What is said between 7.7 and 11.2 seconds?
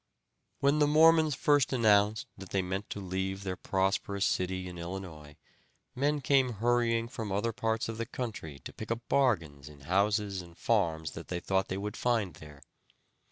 of the country to pick up bargains in houses and farms